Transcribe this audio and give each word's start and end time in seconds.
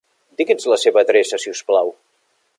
Digui'ns 0.39 0.65
la 0.71 0.77
seva 0.85 1.03
adreça, 1.03 1.41
si 1.45 1.53
us 1.55 1.63
plau. 1.71 1.95